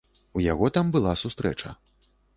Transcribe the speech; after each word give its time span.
У 0.39 0.41
яго 0.45 0.71
там 0.79 0.89
была 0.95 1.13
сустрэча. 1.23 1.69